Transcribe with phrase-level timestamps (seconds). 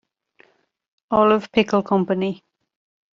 [1.11, 2.43] Olive Pickle Company.